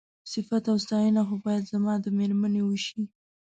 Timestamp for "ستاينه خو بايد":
0.85-1.63